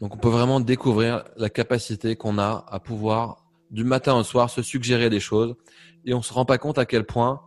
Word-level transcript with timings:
Donc 0.00 0.14
on 0.14 0.18
peut 0.18 0.28
vraiment 0.28 0.60
découvrir 0.60 1.24
la 1.36 1.48
capacité 1.48 2.16
qu'on 2.16 2.38
a 2.38 2.64
à 2.68 2.80
pouvoir 2.80 3.46
du 3.70 3.84
matin 3.84 4.14
au 4.14 4.22
soir 4.22 4.50
se 4.50 4.62
suggérer 4.62 5.10
des 5.10 5.20
choses 5.20 5.56
et 6.04 6.14
on 6.14 6.22
se 6.22 6.32
rend 6.32 6.44
pas 6.44 6.58
compte 6.58 6.78
à 6.78 6.86
quel 6.86 7.04
point 7.04 7.40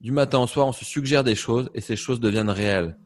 du 0.00 0.12
matin 0.12 0.38
au 0.38 0.46
soir 0.46 0.66
on 0.66 0.72
se 0.72 0.84
suggère 0.84 1.24
des 1.24 1.34
choses 1.34 1.68
et 1.74 1.80
ces 1.80 1.96
choses 1.96 2.20
deviennent 2.20 2.50
réelles. 2.50 2.96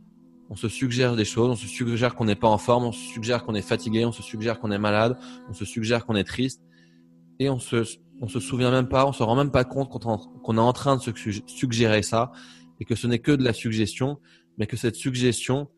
On 0.51 0.57
se 0.57 0.69
suggère 0.69 1.17
des 1.17 1.25
choses, 1.25 1.51
on 1.51 1.57
se 1.57 1.67
suggère 1.67 2.15
qu'on 2.15 2.27
n'est 2.27 2.37
pas 2.37 2.49
en 2.49 2.59
forme, 2.59 2.85
on 2.85 2.93
se 2.93 3.01
suggère 3.01 3.45
qu'on 3.45 3.55
est 3.55 3.63
fatigué, 3.63 4.05
on 4.05 4.13
se 4.13 4.23
suggère 4.23 4.61
qu'on 4.61 4.71
est 4.71 4.79
malade, 4.79 5.19
on 5.49 5.55
se 5.55 5.65
suggère 5.65 6.05
qu'on 6.05 6.15
est 6.15 6.25
triste 6.25 6.61
et 7.39 7.49
on 7.49 7.59
se 7.59 7.85
on 8.21 8.29
se 8.29 8.39
souvient 8.39 8.71
même 8.71 8.89
pas, 8.89 9.07
on 9.07 9.13
se 9.13 9.23
rend 9.23 9.35
même 9.35 9.51
pas 9.51 9.65
compte 9.65 9.91
qu'on 9.91 10.57
est 10.57 10.61
en 10.61 10.73
train 10.73 10.97
de 10.97 11.03
se 11.03 11.11
suggérer 11.47 12.03
ça 12.03 12.31
et 12.81 12.85
que 12.85 12.95
ce 12.95 13.07
n'est 13.07 13.19
que 13.19 13.33
de 13.33 13.43
la 13.43 13.53
suggestion, 13.53 14.21
mais 14.57 14.67
que 14.67 14.77
cette 14.77 14.95
suggestion, 14.95 15.69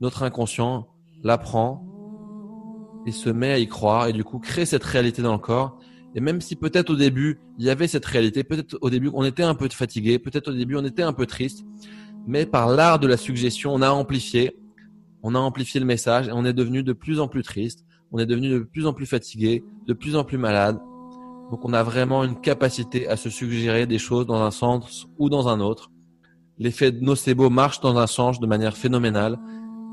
notre 0.00 0.22
inconscient 0.22 0.88
l'apprend 1.22 1.91
et 3.06 3.12
se 3.12 3.30
met 3.30 3.52
à 3.52 3.58
y 3.58 3.66
croire 3.66 4.08
et 4.08 4.12
du 4.12 4.24
coup 4.24 4.38
crée 4.38 4.66
cette 4.66 4.84
réalité 4.84 5.22
dans 5.22 5.32
le 5.32 5.38
corps. 5.38 5.78
Et 6.14 6.20
même 6.20 6.40
si 6.40 6.56
peut-être 6.56 6.90
au 6.90 6.96
début 6.96 7.38
il 7.58 7.64
y 7.64 7.70
avait 7.70 7.88
cette 7.88 8.04
réalité, 8.04 8.44
peut-être 8.44 8.76
au 8.80 8.90
début 8.90 9.10
on 9.14 9.24
était 9.24 9.42
un 9.42 9.54
peu 9.54 9.68
fatigué, 9.68 10.18
peut-être 10.18 10.48
au 10.48 10.52
début 10.52 10.76
on 10.76 10.84
était 10.84 11.02
un 11.02 11.12
peu 11.12 11.26
triste, 11.26 11.64
mais 12.26 12.46
par 12.46 12.68
l'art 12.68 12.98
de 12.98 13.06
la 13.06 13.16
suggestion, 13.16 13.74
on 13.74 13.82
a 13.82 13.90
amplifié, 13.90 14.56
on 15.22 15.34
a 15.34 15.38
amplifié 15.38 15.80
le 15.80 15.86
message 15.86 16.28
et 16.28 16.32
on 16.32 16.44
est 16.44 16.52
devenu 16.52 16.82
de 16.82 16.92
plus 16.92 17.20
en 17.20 17.28
plus 17.28 17.42
triste, 17.42 17.84
on 18.12 18.18
est 18.18 18.26
devenu 18.26 18.50
de 18.50 18.58
plus 18.60 18.86
en 18.86 18.92
plus 18.92 19.06
fatigué, 19.06 19.64
de 19.86 19.92
plus 19.92 20.16
en 20.16 20.24
plus 20.24 20.38
malade. 20.38 20.78
Donc 21.50 21.64
on 21.64 21.72
a 21.72 21.82
vraiment 21.82 22.24
une 22.24 22.40
capacité 22.40 23.08
à 23.08 23.16
se 23.16 23.28
suggérer 23.28 23.86
des 23.86 23.98
choses 23.98 24.26
dans 24.26 24.42
un 24.42 24.50
sens 24.50 25.06
ou 25.18 25.28
dans 25.28 25.48
un 25.48 25.60
autre. 25.60 25.90
L'effet 26.58 26.92
nocebo 26.92 27.50
marche 27.50 27.80
dans 27.80 27.98
un 27.98 28.06
sens 28.06 28.38
de 28.38 28.46
manière 28.46 28.76
phénoménale 28.76 29.38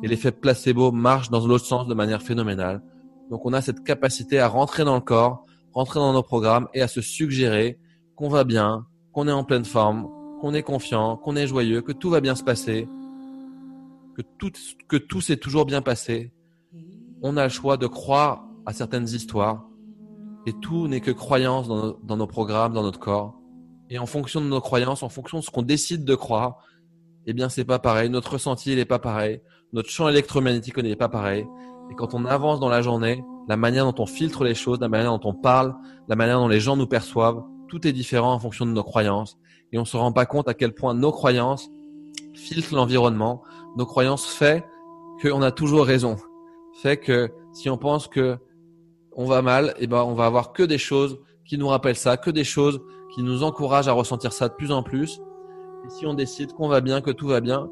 et 0.03 0.07
l'effet 0.07 0.31
placebo 0.31 0.91
marche 0.91 1.29
dans 1.29 1.45
l'autre 1.45 1.65
sens 1.65 1.87
de 1.87 1.93
manière 1.93 2.21
phénoménale. 2.21 2.81
Donc 3.29 3.45
on 3.45 3.53
a 3.53 3.61
cette 3.61 3.83
capacité 3.83 4.39
à 4.39 4.47
rentrer 4.47 4.83
dans 4.83 4.95
le 4.95 5.01
corps, 5.01 5.45
rentrer 5.73 5.99
dans 5.99 6.13
nos 6.13 6.23
programmes 6.23 6.67
et 6.73 6.81
à 6.81 6.87
se 6.87 7.01
suggérer 7.01 7.79
qu'on 8.15 8.29
va 8.29 8.43
bien, 8.43 8.85
qu'on 9.13 9.27
est 9.27 9.31
en 9.31 9.43
pleine 9.43 9.65
forme, 9.65 10.09
qu'on 10.41 10.53
est 10.53 10.63
confiant, 10.63 11.17
qu'on 11.17 11.35
est 11.35 11.47
joyeux, 11.47 11.81
que 11.81 11.91
tout 11.91 12.09
va 12.09 12.21
bien 12.21 12.35
se 12.35 12.43
passer, 12.43 12.87
que 14.15 14.21
tout, 14.37 14.51
que 14.87 14.97
tout 14.97 15.21
s'est 15.21 15.37
toujours 15.37 15.65
bien 15.65 15.81
passé. 15.81 16.33
On 17.21 17.37
a 17.37 17.43
le 17.43 17.49
choix 17.49 17.77
de 17.77 17.87
croire 17.87 18.45
à 18.65 18.73
certaines 18.73 19.07
histoires 19.07 19.65
et 20.45 20.53
tout 20.53 20.87
n'est 20.87 21.01
que 21.01 21.11
croyance 21.11 21.67
dans 21.67 21.77
nos, 21.77 21.99
dans 22.03 22.17
nos 22.17 22.27
programmes, 22.27 22.73
dans 22.73 22.83
notre 22.83 22.99
corps. 22.99 23.35
Et 23.89 23.99
en 23.99 24.05
fonction 24.05 24.41
de 24.41 24.45
nos 24.45 24.61
croyances, 24.61 25.03
en 25.03 25.09
fonction 25.09 25.39
de 25.39 25.43
ce 25.43 25.49
qu'on 25.49 25.63
décide 25.63 26.05
de 26.05 26.15
croire, 26.15 26.63
eh 27.25 27.33
bien 27.33 27.49
c'est 27.49 27.65
pas 27.65 27.79
pareil. 27.79 28.09
Notre 28.09 28.33
ressenti 28.33 28.73
il 28.73 28.79
est 28.79 28.85
pas 28.85 28.99
pareil. 28.99 29.41
Notre 29.73 29.89
champ 29.89 30.07
électromagnétique 30.07 30.77
n'est 30.77 30.95
pas 30.95 31.09
pareil. 31.09 31.45
Et 31.91 31.95
quand 31.95 32.13
on 32.13 32.25
avance 32.25 32.59
dans 32.59 32.69
la 32.69 32.81
journée, 32.81 33.23
la 33.47 33.57
manière 33.57 33.91
dont 33.91 34.03
on 34.03 34.05
filtre 34.05 34.43
les 34.43 34.55
choses, 34.55 34.79
la 34.79 34.89
manière 34.89 35.17
dont 35.17 35.29
on 35.29 35.33
parle, 35.33 35.75
la 36.07 36.15
manière 36.15 36.39
dont 36.39 36.47
les 36.47 36.59
gens 36.59 36.75
nous 36.75 36.87
perçoivent, 36.87 37.43
tout 37.67 37.87
est 37.87 37.93
différent 37.93 38.33
en 38.33 38.39
fonction 38.39 38.65
de 38.65 38.71
nos 38.71 38.83
croyances. 38.83 39.37
Et 39.71 39.77
on 39.77 39.85
se 39.85 39.97
rend 39.97 40.11
pas 40.11 40.25
compte 40.25 40.47
à 40.47 40.53
quel 40.53 40.73
point 40.73 40.93
nos 40.93 41.11
croyances 41.11 41.69
filtrent 42.33 42.75
l'environnement. 42.75 43.43
Nos 43.77 43.85
croyances 43.85 44.25
fait 44.25 44.65
qu'on 45.21 45.41
a 45.41 45.51
toujours 45.51 45.85
raison. 45.85 46.17
Fait 46.81 46.97
que 46.97 47.31
si 47.53 47.69
on 47.69 47.77
pense 47.77 48.07
que 48.07 48.37
on 49.15 49.25
va 49.25 49.41
mal, 49.41 49.73
eh 49.79 49.87
ben 49.87 50.03
on 50.03 50.13
va 50.13 50.25
avoir 50.25 50.53
que 50.53 50.63
des 50.63 50.77
choses 50.77 51.19
qui 51.45 51.57
nous 51.57 51.67
rappellent 51.67 51.95
ça, 51.95 52.15
que 52.17 52.29
des 52.29 52.43
choses 52.43 52.79
qui 53.13 53.23
nous 53.23 53.43
encouragent 53.43 53.87
à 53.87 53.93
ressentir 53.93 54.31
ça 54.31 54.47
de 54.47 54.53
plus 54.53 54.71
en 54.71 54.83
plus. 54.83 55.19
Et 55.85 55.89
si 55.89 56.05
on 56.05 56.13
décide 56.13 56.53
qu'on 56.53 56.67
va 56.67 56.81
bien, 56.81 57.01
que 57.01 57.11
tout 57.11 57.27
va 57.27 57.41
bien, 57.41 57.69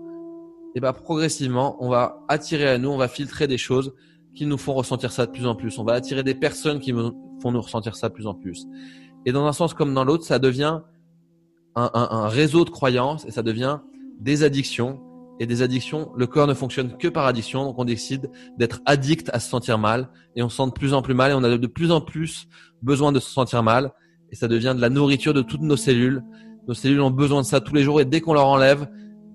et 0.75 0.79
bah 0.79 0.93
progressivement, 0.93 1.75
on 1.79 1.89
va 1.89 2.23
attirer 2.27 2.69
à 2.69 2.77
nous, 2.77 2.89
on 2.89 2.97
va 2.97 3.07
filtrer 3.07 3.47
des 3.47 3.57
choses 3.57 3.93
qui 4.35 4.45
nous 4.45 4.57
font 4.57 4.73
ressentir 4.73 5.11
ça 5.11 5.25
de 5.25 5.31
plus 5.31 5.47
en 5.47 5.55
plus. 5.55 5.79
On 5.79 5.83
va 5.83 5.93
attirer 5.93 6.23
des 6.23 6.35
personnes 6.35 6.79
qui 6.79 6.93
font 6.93 7.51
nous 7.51 7.61
ressentir 7.61 7.95
ça 7.95 8.09
de 8.09 8.13
plus 8.13 8.27
en 8.27 8.35
plus. 8.35 8.67
Et 9.25 9.31
dans 9.31 9.45
un 9.45 9.53
sens 9.53 9.73
comme 9.73 9.93
dans 9.93 10.03
l'autre, 10.03 10.23
ça 10.23 10.37
devient 10.37 10.81
un, 11.75 11.89
un, 11.93 12.07
un, 12.11 12.27
réseau 12.27 12.63
de 12.63 12.69
croyances 12.69 13.25
et 13.25 13.31
ça 13.31 13.41
devient 13.41 13.79
des 14.19 14.43
addictions. 14.43 15.01
Et 15.39 15.45
des 15.45 15.61
addictions, 15.61 16.11
le 16.15 16.25
corps 16.25 16.47
ne 16.47 16.55
fonctionne 16.55 16.97
que 16.97 17.07
par 17.07 17.25
addiction, 17.27 17.65
donc 17.65 17.75
on 17.77 17.85
décide 17.85 18.31
d'être 18.57 18.81
addict 18.85 19.29
à 19.33 19.39
se 19.39 19.49
sentir 19.49 19.77
mal 19.77 20.09
et 20.35 20.41
on 20.41 20.49
se 20.49 20.57
sent 20.57 20.65
de 20.67 20.71
plus 20.71 20.93
en 20.93 21.03
plus 21.03 21.13
mal 21.13 21.31
et 21.31 21.33
on 21.35 21.43
a 21.43 21.57
de 21.57 21.67
plus 21.67 21.91
en 21.91 22.01
plus 22.01 22.47
besoin 22.81 23.11
de 23.11 23.19
se 23.19 23.29
sentir 23.29 23.61
mal 23.61 23.93
et 24.31 24.35
ça 24.35 24.47
devient 24.47 24.73
de 24.75 24.81
la 24.81 24.89
nourriture 24.89 25.33
de 25.33 25.41
toutes 25.41 25.61
nos 25.61 25.77
cellules. 25.77 26.23
Nos 26.67 26.73
cellules 26.73 27.01
ont 27.01 27.11
besoin 27.11 27.41
de 27.41 27.45
ça 27.45 27.61
tous 27.61 27.73
les 27.73 27.83
jours 27.83 28.01
et 28.01 28.05
dès 28.05 28.21
qu'on 28.21 28.33
leur 28.33 28.47
enlève, 28.47 28.87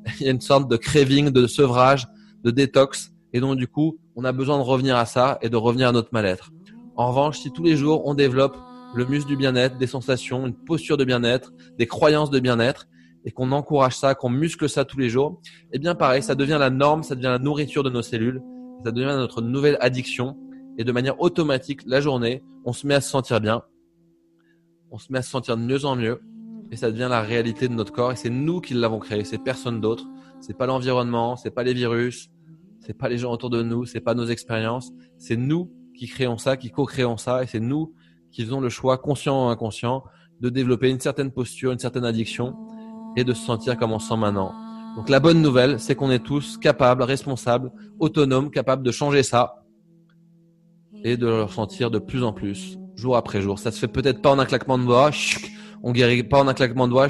il 0.21 0.27
y 0.27 0.29
a 0.29 0.33
une 0.33 0.41
sorte 0.41 0.71
de 0.71 0.77
craving, 0.77 1.31
de 1.31 1.47
sevrage, 1.47 2.07
de 2.45 2.51
détox. 2.51 3.13
Et 3.33 3.41
donc, 3.41 3.57
du 3.57 3.67
coup, 3.67 3.99
on 4.17 4.25
a 4.25 4.33
besoin 4.33 4.59
de 4.59 4.63
revenir 4.63 4.97
à 4.97 5.07
ça 5.07 5.39
et 5.41 5.49
de 5.49 5.57
revenir 5.57 5.89
à 5.89 5.93
notre 5.93 6.11
mal-être. 6.13 6.51
En 6.97 7.09
revanche, 7.09 7.39
si 7.39 7.51
tous 7.51 7.63
les 7.63 7.77
jours, 7.77 8.07
on 8.07 8.15
développe 8.15 8.57
le 8.95 9.07
muscle 9.07 9.29
du 9.29 9.37
bien-être, 9.37 9.79
des 9.79 9.87
sensations, 9.87 10.47
une 10.47 10.55
posture 10.55 10.99
de 10.99 11.05
bien-être, 11.05 11.53
des 11.79 11.87
croyances 11.87 12.31
de 12.31 12.39
bien-être, 12.39 12.87
et 13.25 13.31
qu'on 13.31 13.53
encourage 13.53 13.97
ça, 13.97 14.15
qu'on 14.15 14.29
muscle 14.29 14.69
ça 14.69 14.85
tous 14.85 14.99
les 14.99 15.09
jours, 15.09 15.41
eh 15.73 15.79
bien, 15.79 15.95
pareil, 15.95 16.23
ça 16.23 16.35
devient 16.35 16.59
la 16.61 16.69
norme, 16.69 17.03
ça 17.03 17.15
devient 17.15 17.29
la 17.29 17.39
nourriture 17.39 17.83
de 17.83 17.89
nos 17.89 18.03
cellules, 18.03 18.43
ça 18.85 18.91
devient 18.91 19.15
notre 19.17 19.41
nouvelle 19.41 19.79
addiction. 19.81 20.37
Et 20.77 20.85
de 20.85 20.93
manière 20.93 21.21
automatique, 21.21 21.81
la 21.87 22.01
journée, 22.01 22.43
on 22.65 22.73
se 22.73 22.87
met 22.87 22.95
à 22.95 23.01
se 23.01 23.09
sentir 23.09 23.41
bien, 23.41 23.63
on 24.91 24.99
se 24.99 25.11
met 25.11 25.19
à 25.19 25.23
se 25.23 25.31
sentir 25.31 25.57
de 25.57 25.63
mieux 25.63 25.85
en 25.85 25.97
mieux, 25.97 26.21
et 26.73 26.77
ça 26.77 26.91
devient 26.91 27.09
la 27.11 27.21
réalité 27.21 27.69
de 27.69 27.75
notre 27.75 27.93
corps. 27.93 28.13
Et 28.13 28.17
c'est 28.17 28.31
nous 28.31 28.63
qui 28.63 28.73
l'avons 28.73 28.99
créé, 28.99 29.25
c'est 29.25 29.39
personne 29.39 29.81
d'autre. 29.81 30.07
C'est 30.41 30.57
pas 30.57 30.67
l'environnement, 30.67 31.37
c'est 31.37 31.51
pas 31.51 31.63
les 31.63 31.75
virus, 31.75 32.31
c'est 32.81 32.97
pas 32.97 33.11
les 33.11 33.19
gens 33.19 33.31
autour 33.31 33.51
de 33.51 33.63
nous, 33.63 33.85
c'est 33.85 34.01
pas 34.01 34.15
nos 34.15 34.27
expériences, 34.27 34.91
c'est 35.19 35.37
nous 35.37 35.71
qui 35.95 36.09
créons 36.09 36.39
ça, 36.39 36.57
qui 36.57 36.71
co-créons 36.71 37.19
ça. 37.19 37.45
Et 37.45 37.47
c'est 37.47 37.61
nous 37.61 37.95
qui 38.33 38.43
faisons 38.43 38.61
le 38.61 38.71
choix 38.71 38.97
conscient 38.97 39.47
ou 39.47 39.51
inconscient 39.51 40.03
de 40.41 40.49
développer 40.49 40.89
une 40.89 40.99
certaine 40.99 41.31
posture, 41.31 41.73
une 41.73 41.79
certaine 41.79 42.07
addiction 42.07 42.57
et 43.17 43.23
de 43.23 43.35
se 43.35 43.45
sentir 43.45 43.77
comme 43.77 43.93
on 43.93 43.99
se 43.99 44.09
sent 44.09 44.17
maintenant. 44.17 44.55
Donc 44.97 45.11
la 45.11 45.21
bonne 45.21 45.43
nouvelle, 45.43 45.79
c'est 45.79 45.95
qu'on 45.95 46.11
est 46.11 46.25
tous 46.25 46.57
capables, 46.57 47.03
responsables, 47.03 47.71
autonomes, 48.01 48.51
capables 48.51 48.83
de 48.83 48.91
changer 48.91 49.23
ça 49.23 49.63
et 51.05 51.19
de 51.19 51.27
le 51.27 51.43
ressentir 51.43 51.91
de 51.91 51.99
plus 51.99 52.25
en 52.25 52.33
plus, 52.33 52.79
jour 52.97 53.17
après 53.17 53.43
jour. 53.43 53.59
Ça 53.59 53.71
se 53.71 53.79
fait 53.79 53.89
peut-être 53.89 54.23
pas 54.23 54.31
en 54.31 54.39
un 54.39 54.47
claquement 54.47 54.79
de 54.79 54.85
doigts, 54.85 55.11
on 55.83 55.93
guérit 55.93 56.23
pas 56.23 56.41
en 56.41 56.49
un 56.49 56.55
claquement 56.55 56.87
de 56.87 56.93
doigts, 56.93 57.09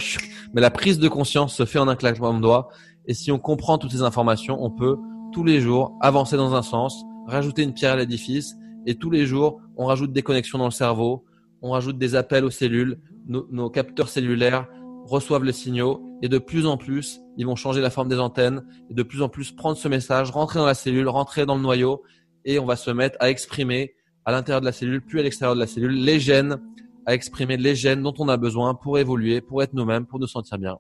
mais 0.54 0.60
la 0.60 0.70
prise 0.70 0.98
de 0.98 1.08
conscience 1.08 1.54
se 1.54 1.64
fait 1.64 1.78
en 1.78 1.88
un 1.88 1.96
claquement 1.96 2.34
de 2.34 2.40
doigts. 2.40 2.68
Et 3.06 3.14
si 3.14 3.30
on 3.32 3.38
comprend 3.38 3.78
toutes 3.78 3.92
ces 3.92 4.02
informations, 4.02 4.62
on 4.62 4.70
peut 4.70 4.96
tous 5.32 5.44
les 5.44 5.60
jours 5.60 5.96
avancer 6.00 6.36
dans 6.36 6.54
un 6.54 6.62
sens, 6.62 7.04
rajouter 7.26 7.62
une 7.62 7.72
pierre 7.72 7.92
à 7.92 7.96
l'édifice, 7.96 8.54
et 8.86 8.96
tous 8.96 9.10
les 9.10 9.26
jours, 9.26 9.60
on 9.76 9.86
rajoute 9.86 10.12
des 10.12 10.22
connexions 10.22 10.58
dans 10.58 10.66
le 10.66 10.70
cerveau, 10.70 11.24
on 11.62 11.70
rajoute 11.70 11.98
des 11.98 12.14
appels 12.14 12.44
aux 12.44 12.50
cellules, 12.50 12.98
nos, 13.26 13.70
capteurs 13.70 14.08
cellulaires 14.08 14.66
reçoivent 15.04 15.44
les 15.44 15.52
signaux, 15.52 16.02
et 16.22 16.28
de 16.28 16.38
plus 16.38 16.66
en 16.66 16.76
plus, 16.76 17.20
ils 17.36 17.46
vont 17.46 17.56
changer 17.56 17.80
la 17.80 17.90
forme 17.90 18.08
des 18.08 18.18
antennes, 18.18 18.64
et 18.90 18.94
de 18.94 19.02
plus 19.02 19.22
en 19.22 19.28
plus 19.28 19.52
prendre 19.52 19.76
ce 19.76 19.88
message, 19.88 20.30
rentrer 20.30 20.58
dans 20.58 20.66
la 20.66 20.74
cellule, 20.74 21.08
rentrer 21.08 21.46
dans 21.46 21.54
le 21.54 21.62
noyau, 21.62 22.02
et 22.44 22.58
on 22.58 22.66
va 22.66 22.76
se 22.76 22.90
mettre 22.90 23.16
à 23.20 23.30
exprimer 23.30 23.94
à 24.24 24.32
l'intérieur 24.32 24.60
de 24.60 24.66
la 24.66 24.72
cellule, 24.72 25.00
puis 25.00 25.20
à 25.20 25.22
l'extérieur 25.22 25.54
de 25.54 25.60
la 25.60 25.66
cellule, 25.66 26.04
les 26.04 26.20
gènes 26.20 26.60
à 27.06 27.14
exprimer 27.14 27.56
les 27.56 27.74
gènes 27.74 28.02
dont 28.02 28.14
on 28.18 28.28
a 28.28 28.36
besoin 28.36 28.74
pour 28.74 28.98
évoluer, 28.98 29.40
pour 29.40 29.62
être 29.62 29.74
nous-mêmes, 29.74 30.06
pour 30.06 30.18
nous 30.18 30.26
sentir 30.26 30.58
bien. 30.58 30.78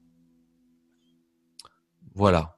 Voilà. 2.14 2.56